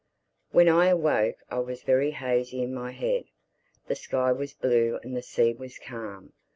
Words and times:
WHEN 0.49 0.67
I 0.67 0.87
awoke 0.87 1.35
I 1.51 1.59
was 1.59 1.83
very 1.83 2.09
hazy 2.09 2.63
in 2.63 2.73
my 2.73 2.89
head. 2.89 3.25
The 3.85 3.93
sky 3.93 4.31
was 4.31 4.51
blue 4.55 4.99
and 5.03 5.15
the 5.15 5.21
sea 5.21 5.53
was 5.53 5.77
calm. 5.77 6.33